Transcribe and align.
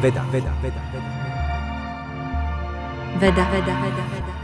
Veda, 0.00 0.24
veda, 0.32 0.52
veda, 0.62 0.80
veda. 0.92 1.10
Veda, 3.20 3.44
veda, 3.50 3.74
veda, 3.82 4.04
veda. 4.12 4.34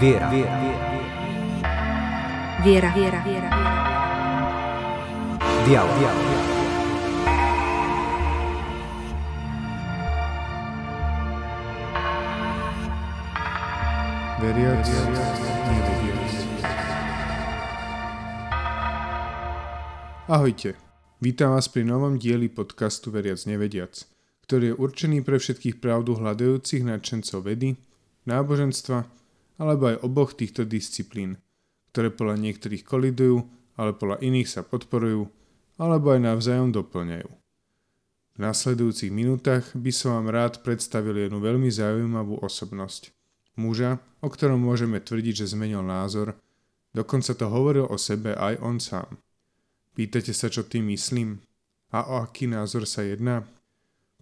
Viera, 0.00 0.28
viera, 0.30 0.58
viera. 0.58 0.88
Viera, 2.64 2.90
viera, 2.92 3.20
viera. 3.24 3.50
Dialog, 5.66 5.98
dialog. 5.98 6.58
Veriac, 14.40 14.86
nevediac. 15.68 16.32
Ahojte, 20.28 20.87
vítam 21.18 21.58
vás 21.58 21.66
pri 21.66 21.82
novom 21.82 22.14
dieli 22.14 22.46
podcastu 22.46 23.10
Veriac 23.10 23.42
nevediac, 23.42 24.06
ktorý 24.46 24.70
je 24.70 24.78
určený 24.78 25.26
pre 25.26 25.42
všetkých 25.42 25.82
pravdu 25.82 26.14
hľadajúcich 26.14 26.86
nadšencov 26.86 27.42
vedy, 27.42 27.74
náboženstva 28.22 29.02
alebo 29.58 29.90
aj 29.90 30.06
oboch 30.06 30.38
týchto 30.38 30.62
disciplín, 30.62 31.42
ktoré 31.90 32.14
podľa 32.14 32.38
niektorých 32.38 32.86
kolidujú, 32.86 33.50
ale 33.74 33.98
podľa 33.98 34.22
iných 34.22 34.46
sa 34.46 34.62
podporujú 34.62 35.26
alebo 35.82 36.14
aj 36.14 36.22
navzájom 36.22 36.70
doplňajú. 36.70 37.30
V 38.34 38.38
nasledujúcich 38.38 39.10
minútach 39.10 39.66
by 39.74 39.90
som 39.90 40.22
vám 40.22 40.30
rád 40.30 40.62
predstavil 40.62 41.18
jednu 41.18 41.42
veľmi 41.42 41.66
zaujímavú 41.66 42.38
osobnosť. 42.46 43.10
Muža, 43.58 43.98
o 44.22 44.30
ktorom 44.30 44.62
môžeme 44.62 45.02
tvrdiť, 45.02 45.42
že 45.42 45.58
zmenil 45.58 45.82
názor, 45.82 46.38
dokonca 46.94 47.34
to 47.34 47.50
hovoril 47.50 47.90
o 47.90 47.98
sebe 47.98 48.38
aj 48.38 48.62
on 48.62 48.78
sám. 48.78 49.18
Pýtate 49.98 50.30
sa, 50.30 50.46
čo 50.46 50.62
tým 50.62 50.94
myslím? 50.94 51.42
A 51.90 52.06
o 52.06 52.22
aký 52.22 52.46
názor 52.46 52.86
sa 52.86 53.02
jedná? 53.02 53.42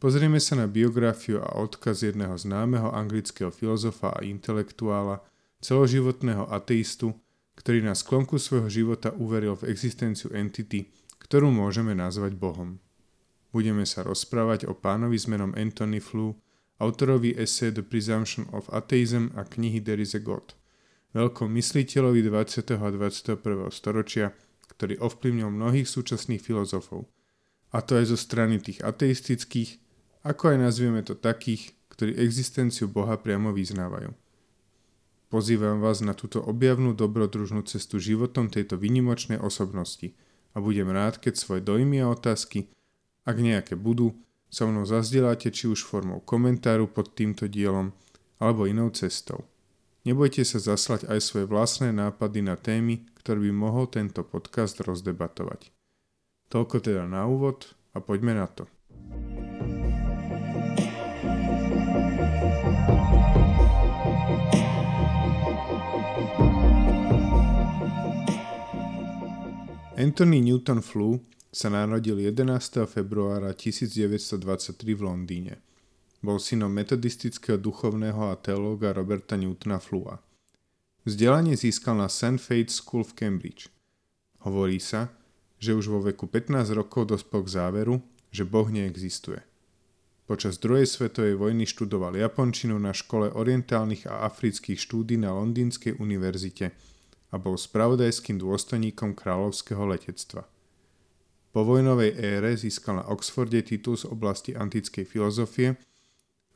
Pozrieme 0.00 0.40
sa 0.40 0.56
na 0.56 0.64
biografiu 0.64 1.44
a 1.44 1.60
odkaz 1.60 2.00
jedného 2.00 2.32
známeho 2.32 2.96
anglického 2.96 3.52
filozofa 3.52 4.16
a 4.16 4.24
intelektuála, 4.24 5.20
celoživotného 5.60 6.48
ateistu, 6.48 7.12
ktorý 7.60 7.84
na 7.84 7.92
sklonku 7.92 8.40
svojho 8.40 8.72
života 8.72 9.12
uveril 9.20 9.52
v 9.52 9.68
existenciu 9.68 10.32
entity, 10.32 10.88
ktorú 11.20 11.52
môžeme 11.52 11.92
nazvať 11.92 12.40
Bohom. 12.40 12.80
Budeme 13.52 13.84
sa 13.84 14.00
rozprávať 14.00 14.64
o 14.64 14.72
pánovi 14.72 15.20
s 15.20 15.28
menom 15.28 15.52
Anthony 15.60 16.00
Flew, 16.00 16.40
autorovi 16.80 17.36
ese 17.36 17.68
The 17.68 17.84
Presumption 17.84 18.48
of 18.48 18.72
Atheism 18.72 19.28
a 19.36 19.44
knihy 19.44 19.84
There 19.84 20.00
is 20.00 20.16
a 20.16 20.24
God, 20.24 20.56
veľkom 21.12 21.52
mysliteľovi 21.52 22.24
20. 22.24 22.64
a 22.80 22.88
21. 22.88 23.68
storočia, 23.68 24.32
ktorý 24.70 24.98
ovplyvnil 25.00 25.48
mnohých 25.50 25.88
súčasných 25.88 26.42
filozofov. 26.42 27.06
A 27.74 27.82
to 27.82 27.98
aj 27.98 28.14
zo 28.14 28.18
strany 28.18 28.58
tých 28.62 28.82
ateistických, 28.82 29.78
ako 30.26 30.54
aj 30.54 30.58
nazvieme 30.58 31.00
to 31.06 31.14
takých, 31.14 31.74
ktorí 31.92 32.18
existenciu 32.18 32.90
Boha 32.90 33.16
priamo 33.16 33.54
vyznávajú. 33.54 34.12
Pozývam 35.26 35.82
vás 35.82 36.06
na 36.06 36.14
túto 36.14 36.38
objavnú 36.38 36.94
dobrodružnú 36.94 37.66
cestu 37.66 37.98
životom 37.98 38.46
tejto 38.46 38.78
vynimočnej 38.78 39.42
osobnosti 39.42 40.14
a 40.54 40.62
budem 40.62 40.86
rád, 40.88 41.18
keď 41.18 41.34
svoje 41.34 41.60
dojmy 41.66 41.98
a 41.98 42.14
otázky, 42.14 42.70
ak 43.26 43.36
nejaké 43.42 43.74
budú, 43.74 44.14
so 44.46 44.70
mnou 44.70 44.86
zazdielate 44.86 45.50
či 45.50 45.66
už 45.66 45.82
formou 45.82 46.22
komentáru 46.22 46.86
pod 46.86 47.18
týmto 47.18 47.50
dielom 47.50 47.90
alebo 48.38 48.70
inou 48.70 48.88
cestou. 48.94 49.42
Nebojte 50.06 50.46
sa 50.46 50.62
zaslať 50.62 51.10
aj 51.10 51.18
svoje 51.18 51.50
vlastné 51.50 51.90
nápady 51.90 52.38
na 52.38 52.54
témy, 52.54 53.02
ktoré 53.18 53.42
by 53.42 53.50
mohol 53.50 53.90
tento 53.90 54.22
podcast 54.22 54.78
rozdebatovať. 54.78 55.74
Toľko 56.46 56.78
teda 56.78 57.10
na 57.10 57.26
úvod 57.26 57.74
a 57.90 57.98
poďme 57.98 58.38
na 58.38 58.46
to. 58.46 58.70
Anthony 69.98 70.38
Newton 70.38 70.86
Flew 70.86 71.18
sa 71.50 71.66
narodil 71.66 72.22
11. 72.22 72.86
februára 72.86 73.58
1923 73.58 74.70
v 74.94 75.02
Londýne. 75.02 75.66
Bol 76.26 76.42
synom 76.42 76.74
metodistického 76.74 77.54
duchovného 77.54 78.34
a 78.34 78.34
teológa 78.34 78.90
Roberta 78.90 79.38
Newtona 79.38 79.78
Flua. 79.78 80.18
Vzdelanie 81.06 81.54
získal 81.54 82.02
na 82.02 82.10
St. 82.10 82.42
Faith 82.42 82.74
School 82.74 83.06
v 83.06 83.14
Cambridge. 83.14 83.70
Hovorí 84.42 84.82
sa, 84.82 85.14
že 85.62 85.70
už 85.70 85.86
vo 85.86 86.02
veku 86.02 86.26
15 86.26 86.66
rokov 86.74 87.14
dospel 87.14 87.46
k 87.46 87.54
záveru, 87.62 88.02
že 88.34 88.42
Boh 88.42 88.66
neexistuje. 88.66 89.38
Počas 90.26 90.58
druhej 90.58 90.90
svetovej 90.90 91.38
vojny 91.38 91.62
študoval 91.62 92.18
japončinu 92.18 92.74
na 92.74 92.90
škole 92.90 93.30
orientálnych 93.30 94.10
a 94.10 94.26
afrických 94.26 94.82
štúdí 94.82 95.14
na 95.22 95.30
Londýnskej 95.30 96.02
univerzite 96.02 96.74
a 97.30 97.38
bol 97.38 97.54
spravodajským 97.54 98.42
dôstojníkom 98.42 99.14
kráľovského 99.14 99.86
letectva. 99.86 100.42
Po 101.54 101.62
vojnovej 101.62 102.18
ére 102.18 102.58
získal 102.58 102.98
na 102.98 103.06
Oxforde 103.14 103.62
titul 103.62 103.94
z 103.94 104.10
oblasti 104.10 104.58
antickej 104.58 105.06
filozofie 105.06 105.78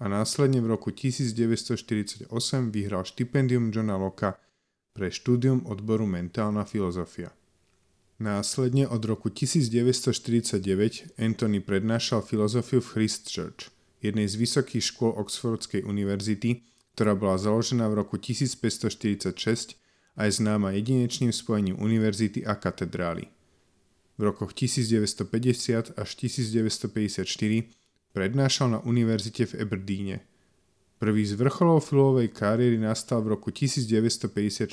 a 0.00 0.08
následne 0.08 0.64
v 0.64 0.72
roku 0.72 0.88
1948 0.88 2.32
vyhral 2.72 3.04
štipendium 3.04 3.68
Johna 3.68 4.00
Locke 4.00 4.32
pre 4.96 5.12
štúdium 5.12 5.68
odboru 5.68 6.08
mentálna 6.08 6.64
filozofia. 6.64 7.30
Následne 8.20 8.88
od 8.88 9.00
roku 9.04 9.28
1949 9.28 11.20
Anthony 11.20 11.60
prednášal 11.60 12.24
filozofiu 12.24 12.80
v 12.80 12.88
Christchurch, 12.96 13.68
jednej 14.00 14.28
z 14.28 14.34
vysokých 14.40 14.84
škôl 14.84 15.12
Oxfordskej 15.20 15.84
univerzity, 15.84 16.64
ktorá 16.96 17.12
bola 17.16 17.36
založená 17.36 17.88
v 17.88 18.00
roku 18.00 18.16
1546 18.16 19.76
a 20.16 20.20
je 20.28 20.32
známa 20.32 20.72
jedinečným 20.76 21.32
spojením 21.32 21.80
univerzity 21.80 22.44
a 22.44 22.56
katedrály 22.56 23.28
v 24.20 24.28
rokoch 24.28 24.52
1950 24.52 25.96
až 25.96 26.08
1954 26.20 27.72
prednášal 28.12 28.68
na 28.74 28.78
univerzite 28.82 29.46
v 29.46 29.62
Aberdeene. 29.62 30.18
Prvý 31.00 31.24
z 31.24 31.38
vrcholov 31.38 31.88
filovej 31.88 32.28
kariéry 32.28 32.76
nastal 32.76 33.24
v 33.24 33.38
roku 33.38 33.48
1954 33.48 34.68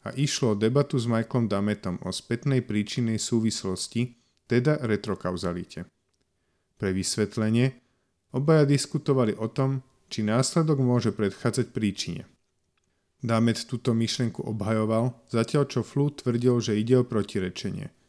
a 0.00 0.08
išlo 0.16 0.56
o 0.56 0.58
debatu 0.58 0.98
s 0.98 1.06
Michaelom 1.06 1.46
Dametom 1.46 2.00
o 2.02 2.10
spätnej 2.10 2.64
príčinnej 2.64 3.20
súvislosti, 3.20 4.16
teda 4.50 4.80
retrokauzalite. 4.82 5.86
Pre 6.80 6.90
vysvetlenie, 6.90 7.78
obaja 8.34 8.64
diskutovali 8.64 9.36
o 9.36 9.46
tom, 9.52 9.84
či 10.10 10.26
následok 10.26 10.80
môže 10.82 11.14
predchádzať 11.14 11.70
príčine. 11.70 12.26
Damet 13.20 13.68
túto 13.68 13.92
myšlenku 13.92 14.40
obhajoval, 14.42 15.12
zatiaľ 15.28 15.68
čo 15.68 15.84
Flu 15.84 16.08
tvrdil, 16.08 16.58
že 16.58 16.80
ide 16.80 16.98
o 16.98 17.04
protirečenie– 17.04 17.92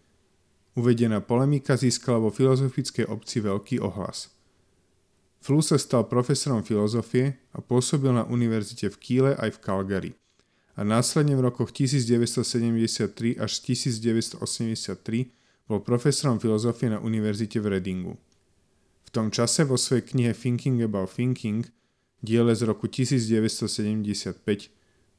Uvedená 0.71 1.19
polemika 1.19 1.75
získala 1.75 2.23
vo 2.23 2.31
filozofickej 2.31 3.11
obci 3.11 3.43
veľký 3.43 3.83
ohlas. 3.83 4.31
Flu 5.43 5.59
sa 5.59 5.75
stal 5.75 6.07
profesorom 6.07 6.63
filozofie 6.63 7.35
a 7.51 7.59
pôsobil 7.59 8.15
na 8.15 8.23
univerzite 8.23 8.87
v 8.87 8.95
Kíle 8.95 9.31
aj 9.35 9.57
v 9.57 9.59
Calgary 9.59 10.11
a 10.79 10.87
následne 10.87 11.35
v 11.35 11.51
rokoch 11.51 11.75
1973 11.75 13.35
až 13.35 13.51
1983 13.67 14.39
bol 15.67 15.83
profesorom 15.83 16.39
filozofie 16.39 16.87
na 16.87 17.03
univerzite 17.03 17.59
v 17.59 17.75
Readingu. 17.75 18.15
V 19.03 19.09
tom 19.11 19.27
čase 19.27 19.67
vo 19.67 19.75
svojej 19.75 20.07
knihe 20.07 20.31
Thinking 20.31 20.79
About 20.87 21.11
Thinking, 21.11 21.67
diele 22.23 22.55
z 22.55 22.63
roku 22.63 22.87
1975, 22.87 24.39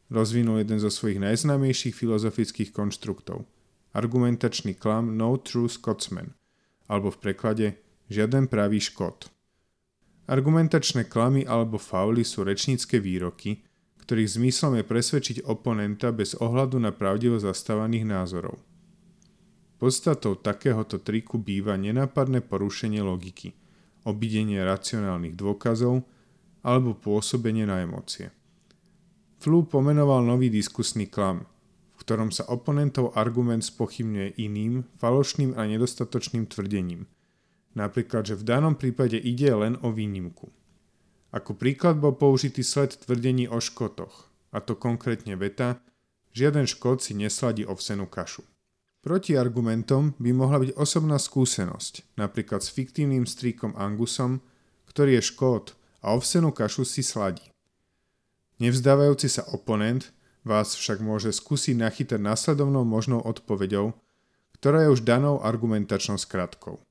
rozvinul 0.08 0.64
jeden 0.64 0.80
zo 0.80 0.88
svojich 0.88 1.20
najznámejších 1.20 1.92
filozofických 1.92 2.72
konštruktov– 2.72 3.44
argumentačný 3.92 4.76
klam 4.76 5.16
No 5.16 5.36
True 5.40 5.68
Scotsman, 5.68 6.32
alebo 6.88 7.12
v 7.12 7.20
preklade 7.20 7.66
Žiaden 8.12 8.48
pravý 8.52 8.76
škot. 8.76 9.32
Argumentačné 10.28 11.08
klamy 11.08 11.48
alebo 11.48 11.80
fauly 11.80 12.22
sú 12.22 12.44
rečnícke 12.44 13.00
výroky, 13.00 13.64
ktorých 14.04 14.36
zmyslom 14.36 14.76
je 14.80 14.84
presvedčiť 14.84 15.36
oponenta 15.48 16.12
bez 16.12 16.36
ohľadu 16.36 16.76
na 16.76 16.92
pravdivo 16.92 17.40
zastávaných 17.40 18.04
názorov. 18.04 18.60
Podstatou 19.80 20.38
takéhoto 20.38 21.02
triku 21.02 21.42
býva 21.42 21.74
nenápadné 21.74 22.44
porušenie 22.46 23.02
logiky, 23.02 23.56
obidenie 24.06 24.62
racionálnych 24.62 25.34
dôkazov 25.34 26.06
alebo 26.62 26.94
pôsobenie 26.94 27.66
na 27.66 27.82
emócie. 27.82 28.30
Flu 29.42 29.66
pomenoval 29.66 30.22
nový 30.22 30.54
diskusný 30.54 31.10
klam, 31.10 31.42
ktorom 32.02 32.34
sa 32.34 32.42
oponentov 32.50 33.14
argument 33.14 33.62
spochybňuje 33.62 34.34
iným, 34.42 34.82
falošným 34.98 35.54
a 35.54 35.70
nedostatočným 35.70 36.50
tvrdením. 36.50 37.06
Napríklad, 37.78 38.26
že 38.26 38.34
v 38.34 38.42
danom 38.42 38.74
prípade 38.74 39.14
ide 39.14 39.54
len 39.54 39.78
o 39.86 39.94
výnimku. 39.94 40.50
Ako 41.30 41.54
príklad 41.54 42.02
bol 42.02 42.18
použitý 42.18 42.66
sled 42.66 42.98
tvrdení 42.98 43.46
o 43.46 43.62
škotoch, 43.62 44.28
a 44.50 44.58
to 44.60 44.74
konkrétne 44.74 45.38
veta, 45.38 45.78
žiaden 46.34 46.66
škot 46.66 47.00
si 47.00 47.14
nesladí 47.16 47.62
ovsenú 47.64 48.10
kašu. 48.10 48.44
Protiargumentom 49.00 50.18
by 50.18 50.30
mohla 50.34 50.58
byť 50.62 50.76
osobná 50.76 51.16
skúsenosť, 51.16 52.18
napríklad 52.18 52.60
s 52.60 52.70
fiktívnym 52.70 53.24
strýkom 53.24 53.78
Angusom, 53.78 54.44
ktorý 54.90 55.18
je 55.18 55.32
škód 55.32 55.78
a 56.04 56.12
ovsenú 56.12 56.52
kašu 56.52 56.84
si 56.84 57.00
sladí. 57.00 57.46
Nevzdávajúci 58.60 59.26
sa 59.32 59.48
oponent 59.50 60.12
vás 60.42 60.74
však 60.74 60.98
môže 61.02 61.30
skúsiť 61.30 61.78
nachytať 61.78 62.18
následovnou 62.18 62.82
možnou 62.82 63.22
odpoveďou, 63.22 63.94
ktorá 64.58 64.86
je 64.86 64.92
už 64.94 65.02
danou 65.02 65.42
argumentačnou 65.42 66.18
skratkou. 66.18 66.82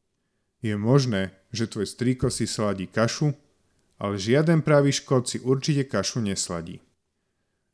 Je 0.60 0.76
možné, 0.76 1.32
že 1.50 1.68
tvoj 1.68 1.88
strýko 1.88 2.28
si 2.30 2.48
sladí 2.48 2.88
kašu, 2.88 3.34
ale 4.02 4.18
žiaden 4.18 4.62
pravý 4.66 4.92
škód 4.92 5.28
si 5.28 5.38
určite 5.42 5.88
kašu 5.88 6.22
nesladí. 6.22 6.82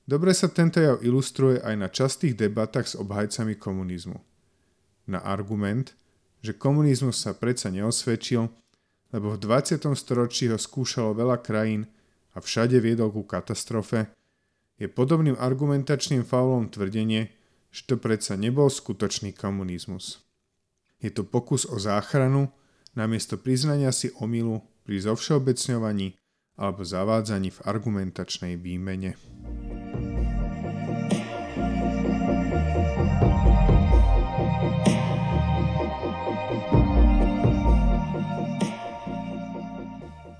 Dobre 0.08 0.32
sa 0.32 0.48
tento 0.48 0.80
jav 0.80 1.04
ilustruje 1.04 1.60
aj 1.60 1.76
na 1.76 1.92
častých 1.92 2.40
debatách 2.40 2.88
s 2.88 2.96
obhajcami 2.96 3.60
komunizmu. 3.60 4.24
Na 5.12 5.20
argument, 5.20 5.92
že 6.40 6.56
komunizmus 6.56 7.20
sa 7.20 7.36
predsa 7.36 7.68
neosvedčil, 7.68 8.48
lebo 9.12 9.36
v 9.36 9.38
20. 9.40 9.84
storočí 10.00 10.48
ho 10.48 10.56
skúšalo 10.56 11.12
veľa 11.12 11.44
krajín 11.44 11.92
a 12.36 12.40
všade 12.40 12.80
viedol 12.80 13.12
ku 13.12 13.28
katastrofe, 13.28 14.08
je 14.78 14.86
podobným 14.86 15.38
argumentačným 15.38 16.22
faulom 16.22 16.70
tvrdenie, 16.70 17.34
že 17.74 17.82
to 17.90 17.96
predsa 17.98 18.38
nebol 18.38 18.70
skutočný 18.70 19.34
komunizmus. 19.34 20.22
Je 20.98 21.14
to 21.14 21.26
pokus 21.26 21.66
o 21.70 21.78
záchranu 21.78 22.50
namiesto 22.98 23.38
priznania 23.38 23.94
si 23.94 24.10
omilu 24.18 24.66
pri 24.82 24.98
zovšeobecňovaní 25.02 26.18
alebo 26.58 26.82
zavádzaní 26.82 27.54
v 27.54 27.60
argumentačnej 27.70 28.58
výmene. 28.58 29.14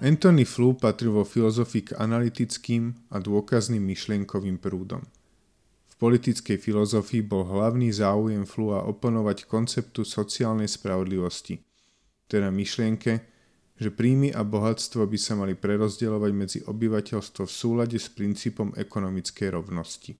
Anthony 0.08 0.48
Flew 0.48 0.72
patril 0.80 1.12
vo 1.12 1.28
filozofii 1.28 1.92
k 1.92 2.00
analytickým 2.00 3.12
a 3.12 3.20
dôkazným 3.20 3.84
myšlienkovým 3.92 4.56
prúdom. 4.56 5.04
V 5.92 5.94
politickej 6.00 6.56
filozofii 6.64 7.28
bol 7.28 7.44
hlavný 7.44 7.92
záujem 7.92 8.48
Flua 8.48 8.88
oponovať 8.88 9.44
konceptu 9.52 10.08
sociálnej 10.08 10.72
spravodlivosti, 10.72 11.60
teda 12.32 12.48
myšlienke, 12.56 13.20
že 13.76 13.90
príjmy 13.92 14.32
a 14.32 14.48
bohatstvo 14.48 15.04
by 15.04 15.20
sa 15.20 15.36
mali 15.36 15.60
prerozdeľovať 15.60 16.32
medzi 16.32 16.60
obyvateľstvo 16.64 17.44
v 17.44 17.52
súlade 17.52 18.00
s 18.00 18.08
princípom 18.08 18.80
ekonomickej 18.80 19.60
rovnosti. 19.60 20.16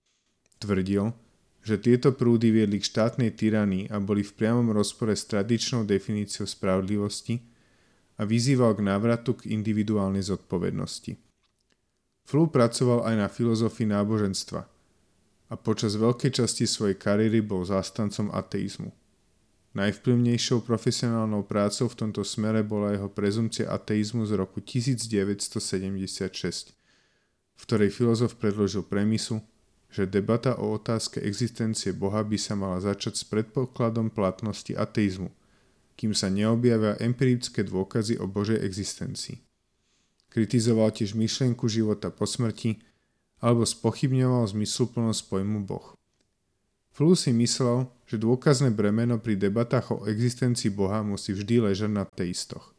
Tvrdil, 0.60 1.16
že 1.64 1.80
tieto 1.80 2.12
prúdy 2.12 2.52
viedli 2.52 2.84
k 2.84 2.90
štátnej 2.92 3.32
tyranii 3.40 3.88
a 3.88 4.04
boli 4.04 4.20
v 4.20 4.36
priamom 4.36 4.68
rozpore 4.76 5.16
s 5.16 5.24
tradičnou 5.32 5.88
definíciou 5.88 6.44
spravodlivosti– 6.44 7.40
a 8.18 8.26
vyzýval 8.26 8.74
k 8.74 8.82
návratu 8.82 9.38
k 9.38 9.54
individuálnej 9.54 10.26
zodpovednosti. 10.26 11.14
Flu 12.28 12.50
pracoval 12.50 13.08
aj 13.08 13.16
na 13.16 13.28
filozofii 13.30 13.88
náboženstva 13.94 14.62
a 15.48 15.54
počas 15.56 15.96
veľkej 15.96 16.44
časti 16.44 16.68
svojej 16.68 17.00
kariéry 17.00 17.40
bol 17.40 17.64
zástancom 17.64 18.36
ateizmu. 18.36 18.92
Najvplyvnejšou 19.78 20.66
profesionálnou 20.66 21.46
prácou 21.46 21.86
v 21.88 21.98
tomto 22.04 22.26
smere 22.26 22.66
bola 22.66 22.98
jeho 22.98 23.08
prezumcia 23.08 23.70
ateizmu 23.70 24.26
z 24.26 24.34
roku 24.36 24.60
1976, 24.60 26.74
v 27.58 27.62
ktorej 27.64 27.94
filozof 27.94 28.36
predložil 28.42 28.84
premisu, 28.84 29.40
že 29.88 30.10
debata 30.10 30.60
o 30.60 30.76
otázke 30.76 31.24
existencie 31.24 31.96
Boha 31.96 32.26
by 32.26 32.36
sa 32.36 32.60
mala 32.60 32.84
začať 32.84 33.22
s 33.22 33.24
predpokladom 33.30 34.12
platnosti 34.12 34.74
ateizmu– 34.74 35.32
kým 35.98 36.14
sa 36.14 36.30
neobjavia 36.30 37.02
empirické 37.02 37.66
dôkazy 37.66 38.22
o 38.22 38.30
Božej 38.30 38.62
existencii. 38.62 39.42
Kritizoval 40.30 40.94
tiež 40.94 41.18
myšlienku 41.18 41.66
života 41.66 42.14
po 42.14 42.30
smrti 42.30 42.78
alebo 43.42 43.66
spochybňoval 43.66 44.46
zmysluplnosť 44.54 45.22
pojmu 45.26 45.66
Boh. 45.66 45.98
Flu 46.94 47.18
si 47.18 47.34
myslel, 47.34 47.90
že 48.06 48.22
dôkazné 48.22 48.70
bremeno 48.74 49.18
pri 49.18 49.38
debatách 49.38 49.94
o 49.94 49.98
existencii 50.06 50.70
Boha 50.70 51.02
musí 51.02 51.34
vždy 51.34 51.74
ležať 51.74 51.92
na 51.94 52.06
teistoch. 52.06 52.74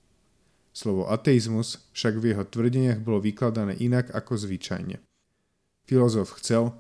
Slovo 0.71 1.11
ateizmus 1.11 1.83
však 1.91 2.23
v 2.23 2.35
jeho 2.35 2.45
tvrdeniach 2.47 3.03
bolo 3.03 3.19
vykladané 3.19 3.75
inak 3.83 4.15
ako 4.15 4.39
zvyčajne. 4.39 5.03
Filozof 5.91 6.39
chcel, 6.39 6.71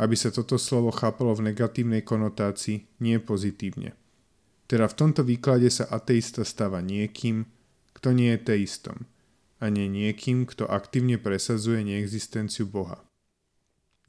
aby 0.00 0.16
sa 0.16 0.32
toto 0.32 0.56
slovo 0.56 0.88
chápalo 0.88 1.36
v 1.36 1.52
negatívnej 1.52 2.00
konotácii, 2.00 2.88
nie 3.04 3.20
pozitívne– 3.20 3.92
teda 4.66 4.88
v 4.88 4.96
tomto 4.96 5.22
výklade 5.26 5.68
sa 5.68 5.88
ateista 5.90 6.46
stáva 6.46 6.80
niekým, 6.80 7.46
kto 7.96 8.14
nie 8.14 8.34
je 8.34 8.40
teistom 8.42 9.06
a 9.62 9.70
nie 9.70 9.86
niekým, 9.86 10.42
kto 10.42 10.66
aktívne 10.66 11.22
presadzuje 11.22 11.86
neexistenciu 11.86 12.66
Boha. 12.66 12.98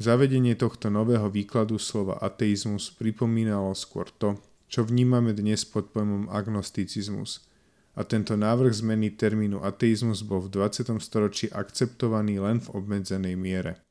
Zavedenie 0.02 0.58
tohto 0.58 0.90
nového 0.90 1.30
výkladu 1.30 1.78
slova 1.78 2.18
ateizmus 2.18 2.90
pripomínalo 2.90 3.78
skôr 3.78 4.10
to, 4.10 4.42
čo 4.66 4.82
vnímame 4.82 5.38
dnes 5.38 5.62
pod 5.70 5.94
pojmom 5.94 6.34
agnosticizmus. 6.34 7.46
A 7.94 8.02
tento 8.02 8.34
návrh 8.34 8.74
zmeny 8.74 9.14
termínu 9.14 9.62
ateizmus 9.62 10.26
bol 10.26 10.42
v 10.42 10.50
20. 10.50 10.98
storočí 10.98 11.46
akceptovaný 11.54 12.42
len 12.42 12.58
v 12.58 12.74
obmedzenej 12.74 13.38
miere. 13.38 13.86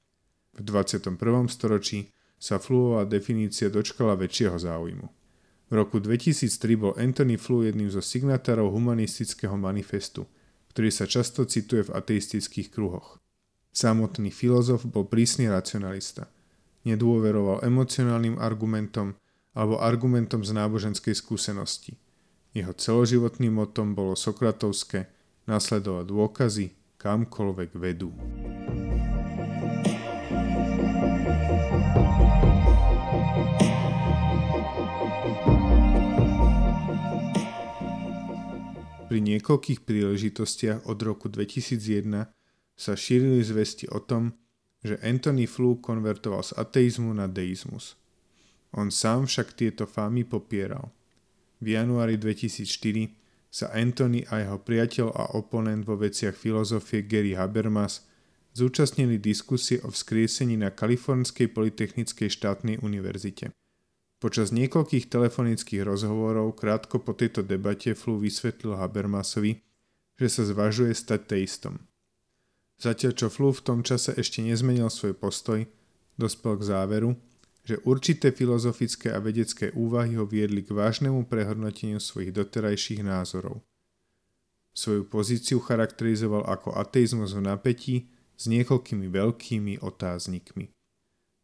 V 0.59 0.67
21. 0.67 1.15
storočí 1.47 2.11
sa 2.35 2.59
fluová 2.59 3.07
definícia 3.07 3.71
dočkala 3.71 4.19
väčšieho 4.19 4.59
záujmu. 4.59 5.22
V 5.73 5.81
roku 5.81 6.05
2003 6.05 6.53
bol 6.77 6.93
Anthony 7.01 7.41
Flew 7.41 7.65
jedným 7.65 7.89
zo 7.89 8.05
signatárov 8.05 8.77
humanistického 8.77 9.57
manifestu, 9.57 10.29
ktorý 10.69 10.93
sa 10.93 11.09
často 11.09 11.49
cituje 11.49 11.89
v 11.89 11.97
ateistických 11.97 12.69
kruhoch. 12.69 13.17
Samotný 13.73 14.29
filozof 14.29 14.85
bol 14.85 15.09
prísny 15.09 15.49
racionalista. 15.49 16.29
Nedôveroval 16.85 17.65
emocionálnym 17.65 18.37
argumentom 18.37 19.17
alebo 19.57 19.81
argumentom 19.81 20.45
z 20.45 20.53
náboženskej 20.53 21.17
skúsenosti. 21.17 21.97
Jeho 22.53 22.77
celoživotným 22.77 23.57
motom 23.57 23.97
bolo 23.97 24.13
sokratovské 24.13 25.09
nasledovať 25.49 26.05
dôkazy 26.05 26.67
kamkoľvek 27.01 27.71
vedú. 27.81 28.13
Pri 39.13 39.21
niekoľkých 39.21 39.85
príležitostiach 39.85 40.89
od 40.89 40.97
roku 41.05 41.29
2001 41.29 42.33
sa 42.73 42.93
šírili 42.97 43.45
zvesti 43.45 43.85
o 43.93 44.01
tom, 44.01 44.33
že 44.81 44.97
Anthony 45.05 45.45
Flew 45.45 45.85
konvertoval 45.85 46.41
z 46.41 46.57
ateizmu 46.57 47.13
na 47.13 47.29
deizmus. 47.29 48.01
On 48.73 48.89
sám 48.89 49.29
však 49.29 49.53
tieto 49.53 49.85
fámy 49.85 50.25
popieral. 50.25 50.97
V 51.61 51.77
januári 51.77 52.17
2004 52.17 53.13
sa 53.53 53.69
Anthony 53.77 54.25
a 54.33 54.49
jeho 54.49 54.57
priateľ 54.57 55.13
a 55.13 55.37
oponent 55.37 55.85
vo 55.85 56.01
veciach 56.01 56.33
filozofie 56.33 57.05
Gary 57.05 57.37
Habermas 57.37 58.09
zúčastnili 58.57 59.21
diskusie 59.21 59.77
o 59.85 59.93
vzkriesení 59.93 60.57
na 60.57 60.73
Kalifornskej 60.73 61.53
polytechnickej 61.53 62.33
štátnej 62.33 62.81
univerzite. 62.81 63.53
Počas 64.23 64.55
niekoľkých 64.55 65.11
telefonických 65.11 65.83
rozhovorov 65.83 66.55
krátko 66.55 67.03
po 67.03 67.11
tejto 67.11 67.43
debate 67.43 67.99
Flu 67.99 68.23
vysvetlil 68.23 68.79
Habermasovi, 68.79 69.59
že 70.15 70.29
sa 70.31 70.47
zvažuje 70.47 70.95
stať 70.95 71.35
teistom. 71.35 71.83
Zatiaľ 72.79 73.19
čo 73.19 73.27
Flu 73.27 73.51
v 73.51 73.67
tom 73.67 73.83
čase 73.83 74.15
ešte 74.15 74.39
nezmenil 74.47 74.87
svoj 74.95 75.19
postoj, 75.19 75.67
dospel 76.15 76.55
k 76.55 76.71
záveru, 76.71 77.11
že 77.67 77.83
určité 77.83 78.31
filozofické 78.31 79.11
a 79.11 79.19
vedecké 79.19 79.75
úvahy 79.75 80.15
ho 80.15 80.23
viedli 80.23 80.63
k 80.63 80.71
vážnemu 80.71 81.27
prehodnoteniu 81.27 81.99
svojich 81.99 82.31
doterajších 82.31 83.03
názorov. 83.03 83.59
Svoju 84.71 85.03
pozíciu 85.03 85.59
charakterizoval 85.59 86.47
ako 86.47 86.79
ateizmus 86.79 87.35
v 87.35 87.43
napätí 87.43 87.95
s 88.39 88.47
niekoľkými 88.47 89.11
veľkými 89.11 89.83
otáznikmi. 89.83 90.71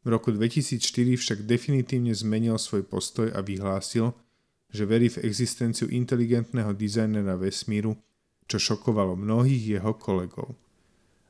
V 0.09 0.17
roku 0.17 0.33
2004 0.33 1.21
však 1.21 1.45
definitívne 1.45 2.17
zmenil 2.17 2.57
svoj 2.57 2.81
postoj 2.81 3.29
a 3.29 3.45
vyhlásil, 3.45 4.17
že 4.73 4.89
verí 4.89 5.13
v 5.13 5.21
existenciu 5.21 5.85
inteligentného 5.85 6.73
dizajnera 6.73 7.37
vesmíru, 7.37 7.93
čo 8.49 8.57
šokovalo 8.57 9.21
mnohých 9.21 9.77
jeho 9.77 9.93
kolegov. 9.93 10.57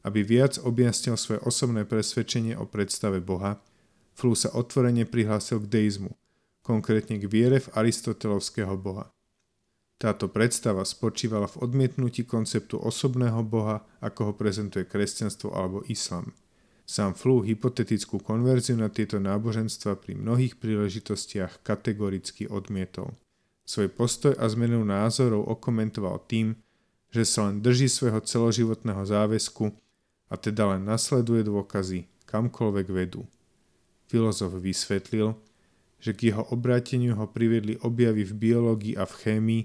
Aby 0.07 0.23
viac 0.23 0.63
objasnil 0.63 1.19
svoje 1.19 1.43
osobné 1.43 1.91
presvedčenie 1.91 2.55
o 2.55 2.71
predstave 2.71 3.19
Boha, 3.19 3.59
Flu 4.15 4.39
sa 4.39 4.55
otvorene 4.55 5.07
prihlásil 5.07 5.59
k 5.67 5.71
deizmu, 5.75 6.15
konkrétne 6.63 7.19
k 7.19 7.27
viere 7.27 7.59
v 7.59 7.71
aristotelovského 7.75 8.79
Boha. 8.79 9.11
Táto 9.99 10.31
predstava 10.31 10.87
spočívala 10.87 11.51
v 11.51 11.67
odmietnutí 11.67 12.23
konceptu 12.23 12.79
osobného 12.79 13.43
Boha, 13.43 13.83
ako 13.99 14.31
ho 14.31 14.33
prezentuje 14.39 14.87
kresťanstvo 14.87 15.51
alebo 15.51 15.83
islam– 15.91 16.31
Sám 16.89 17.13
Flu 17.13 17.45
hypotetickú 17.45 18.17
konverziu 18.17 18.73
na 18.81 18.89
tieto 18.89 19.21
náboženstva 19.21 20.01
pri 20.01 20.17
mnohých 20.17 20.57
príležitostiach 20.57 21.61
kategoricky 21.61 22.49
odmietol. 22.49 23.13
Svoj 23.69 23.93
postoj 23.93 24.33
a 24.41 24.49
zmenu 24.49 24.81
názorov 24.89 25.53
okomentoval 25.53 26.25
tým, 26.25 26.57
že 27.13 27.29
sa 27.29 27.53
len 27.53 27.61
drží 27.61 27.93
svojho 27.93 28.25
celoživotného 28.25 29.05
záväzku 29.05 29.69
a 30.33 30.35
teda 30.41 30.73
len 30.73 30.89
nasleduje 30.89 31.45
dôkazy, 31.45 32.09
kamkoľvek 32.25 32.87
vedú. 32.89 33.29
Filozof 34.09 34.57
vysvetlil, 34.57 35.37
že 36.01 36.17
k 36.17 36.33
jeho 36.33 36.49
obráteniu 36.49 37.21
ho 37.21 37.29
priviedli 37.29 37.77
objavy 37.85 38.25
v 38.25 38.33
biológii 38.33 38.97
a 38.97 39.05
v 39.05 39.13
chémii, 39.13 39.63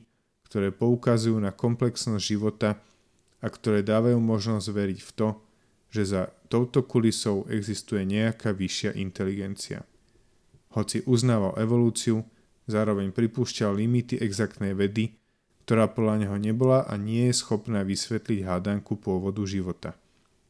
ktoré 0.52 0.76
poukazujú 0.76 1.40
na 1.40 1.56
komplexnosť 1.56 2.20
života 2.20 2.84
a 3.40 3.48
ktoré 3.48 3.80
dávajú 3.80 4.20
možnosť 4.20 4.68
veriť 4.76 5.00
v 5.00 5.12
to, 5.16 5.28
že 5.88 6.04
za 6.10 6.22
touto 6.54 6.86
kulisou 6.86 7.50
existuje 7.50 8.06
nejaká 8.06 8.54
vyššia 8.54 8.94
inteligencia. 9.02 9.90
Hoci 10.78 11.02
uznával 11.10 11.58
evolúciu, 11.58 12.22
zároveň 12.70 13.10
pripúšťal 13.10 13.74
limity 13.74 14.22
exaktnej 14.22 14.78
vedy, 14.78 15.18
ktorá 15.66 15.90
podľa 15.90 16.30
neho 16.30 16.38
nebola 16.38 16.86
a 16.86 16.94
nie 16.94 17.34
je 17.34 17.42
schopná 17.42 17.82
vysvetliť 17.82 18.46
hádanku 18.46 19.02
pôvodu 19.02 19.42
života. 19.50 19.98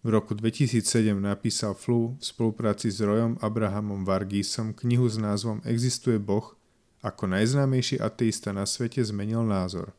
V 0.03 0.11
roku 0.11 0.35
2007 0.35 1.15
napísal 1.15 1.71
Flu 1.79 2.19
v 2.19 2.23
spolupráci 2.27 2.91
s 2.91 2.99
Rojom 2.99 3.39
Abrahamom 3.39 4.03
Vargisom 4.03 4.75
knihu 4.75 5.07
s 5.07 5.15
názvom 5.15 5.63
Existuje 5.63 6.19
Boh, 6.19 6.59
ako 6.99 7.31
najznámejší 7.31 8.03
ateista 8.03 8.51
na 8.51 8.67
svete 8.67 8.99
zmenil 8.99 9.47
názor. 9.47 9.95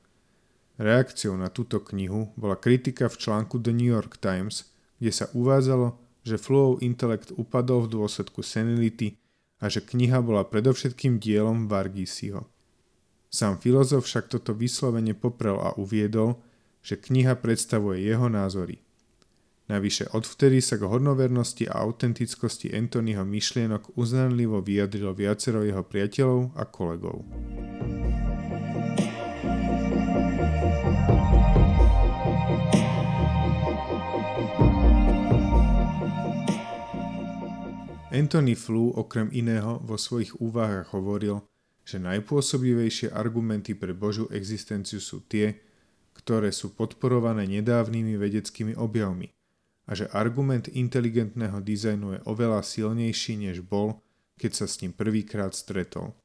Reakciou 0.77 1.41
na 1.41 1.49
túto 1.49 1.81
knihu 1.81 2.37
bola 2.37 2.61
kritika 2.61 3.09
v 3.09 3.17
článku 3.17 3.57
The 3.57 3.73
New 3.73 3.89
York 3.89 4.21
Times, 4.21 4.74
kde 5.05 5.13
sa 5.13 5.29
uvádzalo, 5.37 6.01
že 6.25 6.41
Fluov 6.41 6.81
intelekt 6.81 7.29
upadol 7.37 7.85
v 7.85 8.01
dôsledku 8.01 8.41
senility 8.41 9.21
a 9.61 9.69
že 9.69 9.85
kniha 9.85 10.25
bola 10.25 10.49
predovšetkým 10.49 11.21
dielom 11.21 11.69
Vargisiho. 11.69 12.49
Sám 13.29 13.61
filozof 13.61 14.09
však 14.09 14.33
toto 14.33 14.57
vyslovene 14.57 15.13
poprel 15.13 15.61
a 15.61 15.77
uviedol, 15.77 16.41
že 16.81 16.97
kniha 16.97 17.37
predstavuje 17.37 18.01
jeho 18.01 18.33
názory. 18.33 18.81
Navyše 19.69 20.17
odvtedy 20.17 20.65
sa 20.65 20.81
k 20.81 20.89
hodnovernosti 20.89 21.69
a 21.69 21.85
autentickosti 21.85 22.73
Antonyho 22.73 23.29
myšlienok 23.29 24.01
uznanlivo 24.01 24.65
vyjadrilo 24.65 25.13
viacero 25.13 25.61
jeho 25.61 25.85
priateľov 25.85 26.57
a 26.57 26.65
kolegov. 26.65 27.21
Anthony 38.15 38.55
Flew 38.55 38.95
okrem 38.95 39.27
iného 39.35 39.83
vo 39.83 39.99
svojich 39.99 40.39
úvahách 40.39 40.95
hovoril, 40.95 41.43
že 41.83 41.99
najpôsobivejšie 41.99 43.11
argumenty 43.11 43.75
pre 43.75 43.91
Božiu 43.91 44.31
existenciu 44.31 45.03
sú 45.03 45.27
tie, 45.27 45.59
ktoré 46.15 46.55
sú 46.55 46.79
podporované 46.79 47.51
nedávnymi 47.51 48.15
vedeckými 48.15 48.79
objavmi– 48.79 49.35
a 49.85 49.93
že 49.93 50.09
argument 50.17 50.73
inteligentného 50.73 51.61
dizajnu 51.61 52.17
je 52.17 52.21
oveľa 52.25 52.65
silnejší 52.65 53.37
než 53.37 53.61
bol, 53.61 54.01
keď 54.41 54.65
sa 54.65 54.67
s 54.67 54.81
ním 54.81 54.97
prvýkrát 54.97 55.53
stretol. 55.53 56.17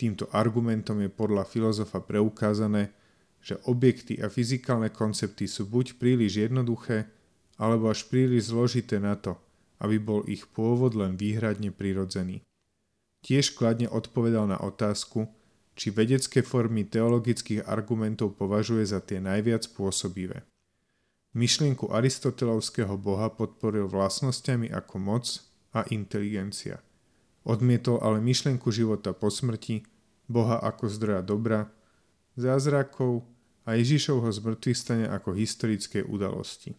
Týmto 0.00 0.32
argumentom 0.32 1.04
je 1.04 1.12
podľa 1.12 1.44
filozofa 1.44 2.00
preukázané, 2.00 2.96
že 3.44 3.60
objekty 3.68 4.16
a 4.24 4.32
fyzikálne 4.32 4.88
koncepty 4.88 5.44
sú 5.44 5.68
buď 5.68 6.00
príliš 6.00 6.48
jednoduché, 6.48 7.08
alebo 7.60 7.92
až 7.92 8.08
príliš 8.08 8.52
zložité 8.52 8.96
na 8.96 9.12
to, 9.16 9.36
aby 9.80 9.96
bol 9.96 10.22
ich 10.28 10.46
pôvod 10.52 10.92
len 10.94 11.16
výhradne 11.16 11.72
prirodzený. 11.72 12.44
Tiež 13.24 13.56
kladne 13.56 13.88
odpovedal 13.88 14.48
na 14.48 14.60
otázku, 14.60 15.28
či 15.76 15.88
vedecké 15.92 16.44
formy 16.44 16.84
teologických 16.84 17.64
argumentov 17.64 18.36
považuje 18.36 18.84
za 18.84 19.00
tie 19.00 19.20
najviac 19.20 19.64
pôsobivé. 19.72 20.44
Myšlienku 21.32 21.88
aristotelovského 21.88 22.98
boha 23.00 23.30
podporil 23.30 23.86
vlastnosťami 23.86 24.68
ako 24.68 24.96
moc 24.98 25.24
a 25.70 25.86
inteligencia. 25.88 26.82
Odmietol 27.46 28.02
ale 28.02 28.20
myšlienku 28.20 28.68
života 28.74 29.14
po 29.16 29.30
smrti, 29.30 29.86
boha 30.26 30.58
ako 30.60 30.90
zdroja 30.90 31.22
dobra, 31.22 31.70
zázrakov 32.36 33.24
a 33.64 33.78
Ježišovho 33.78 34.28
zmrtvých 34.28 35.08
ako 35.08 35.30
historické 35.38 36.02
udalosti. 36.02 36.74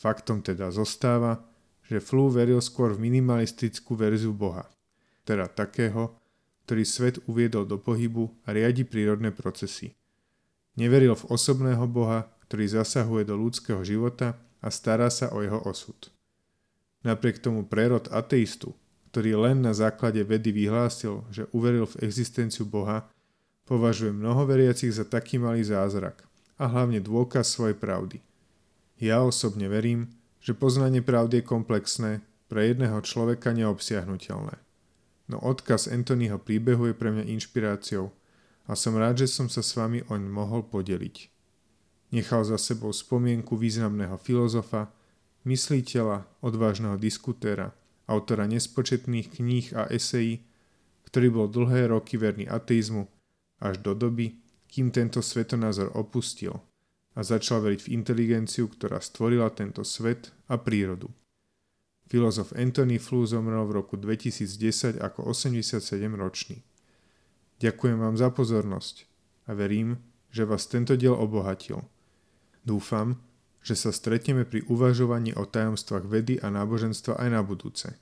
Faktom 0.00 0.40
teda 0.40 0.72
zostáva, 0.72 1.51
že 1.92 2.00
Flu 2.00 2.32
veril 2.32 2.56
skôr 2.64 2.96
v 2.96 3.04
minimalistickú 3.04 3.92
verziu 3.92 4.32
Boha, 4.32 4.64
teda 5.28 5.44
takého, 5.44 6.16
ktorý 6.64 6.88
svet 6.88 7.20
uviedol 7.28 7.68
do 7.68 7.76
pohybu 7.76 8.32
a 8.48 8.56
riadi 8.56 8.88
prírodné 8.88 9.28
procesy. 9.28 9.92
Neveril 10.80 11.12
v 11.12 11.28
osobného 11.28 11.84
Boha, 11.84 12.32
ktorý 12.48 12.80
zasahuje 12.80 13.28
do 13.28 13.36
ľudského 13.36 13.84
života 13.84 14.40
a 14.64 14.72
stará 14.72 15.12
sa 15.12 15.28
o 15.36 15.44
jeho 15.44 15.60
osud. 15.68 16.08
Napriek 17.04 17.44
tomu 17.44 17.68
prerod 17.68 18.08
ateistu, 18.08 18.72
ktorý 19.12 19.36
len 19.36 19.60
na 19.60 19.76
základe 19.76 20.24
vedy 20.24 20.48
vyhlásil, 20.48 21.28
že 21.28 21.44
uveril 21.52 21.84
v 21.84 22.08
existenciu 22.08 22.64
Boha, 22.64 23.04
považuje 23.68 24.16
mnoho 24.16 24.48
veriacich 24.48 24.96
za 24.96 25.04
taký 25.04 25.36
malý 25.36 25.60
zázrak 25.60 26.24
a 26.56 26.64
hlavne 26.72 27.04
dôkaz 27.04 27.52
svojej 27.52 27.76
pravdy. 27.76 28.24
Ja 28.96 29.20
osobne 29.20 29.68
verím, 29.68 30.08
že 30.42 30.58
poznanie 30.58 31.00
pravdy 31.00 31.40
je 31.40 31.46
komplexné, 31.46 32.12
pre 32.52 32.68
jedného 32.68 33.00
človeka 33.00 33.56
neobsiahnutelné. 33.56 34.60
No 35.32 35.40
odkaz 35.40 35.88
Antonyho 35.88 36.36
príbehu 36.36 36.92
je 36.92 36.94
pre 36.98 37.08
mňa 37.08 37.24
inšpiráciou 37.32 38.12
a 38.68 38.76
som 38.76 38.92
rád, 38.92 39.24
že 39.24 39.32
som 39.32 39.48
sa 39.48 39.64
s 39.64 39.72
vami 39.72 40.04
oň 40.12 40.28
mohol 40.28 40.60
podeliť. 40.68 41.32
Nechal 42.12 42.44
za 42.44 42.60
sebou 42.60 42.92
spomienku 42.92 43.56
významného 43.56 44.20
filozofa, 44.20 44.92
mysliteľa, 45.48 46.28
odvážneho 46.44 47.00
diskutéra, 47.00 47.72
autora 48.04 48.44
nespočetných 48.44 49.32
kníh 49.32 49.72
a 49.72 49.88
esejí, 49.88 50.44
ktorý 51.08 51.32
bol 51.32 51.46
dlhé 51.48 51.88
roky 51.88 52.20
verný 52.20 52.44
ateizmu 52.52 53.08
až 53.64 53.80
do 53.80 53.96
doby, 53.96 54.36
kým 54.68 54.92
tento 54.92 55.24
svetonázor 55.24 55.96
opustil 55.96 56.60
a 57.12 57.20
začal 57.20 57.60
veriť 57.64 57.80
v 57.86 57.92
inteligenciu, 57.92 58.68
ktorá 58.68 59.00
stvorila 59.00 59.52
tento 59.52 59.84
svet 59.84 60.32
a 60.48 60.56
prírodu. 60.56 61.12
Filozof 62.08 62.52
Anthony 62.56 63.00
Flew 63.00 63.24
zomrel 63.24 63.64
v 63.68 63.80
roku 63.80 63.96
2010 63.96 65.00
ako 65.00 65.32
87 65.32 65.80
ročný. 66.16 66.60
Ďakujem 67.60 67.96
vám 68.00 68.16
za 68.16 68.28
pozornosť 68.32 69.08
a 69.48 69.56
verím, 69.56 70.00
že 70.32 70.48
vás 70.48 70.68
tento 70.68 70.96
diel 70.96 71.16
obohatil– 71.16 71.84
Dúfam, 72.62 73.18
že 73.62 73.74
sa 73.74 73.90
stretneme 73.90 74.46
pri 74.46 74.62
uvažovaní 74.70 75.34
o 75.34 75.42
tajomstvách 75.42 76.06
vedy 76.06 76.38
a 76.38 76.50
náboženstva 76.50 77.18
aj 77.18 77.28
na 77.30 77.42
budúce. 77.42 77.98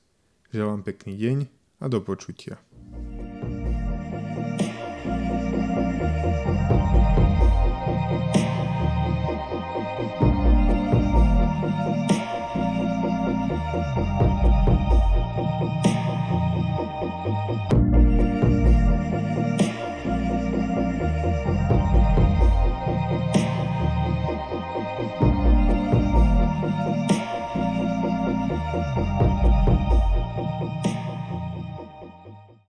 Želám 0.53 0.85
pekný 0.85 1.17
deň 1.17 1.39
a 1.81 1.89
do 1.89 2.05
počutia. 2.05 2.61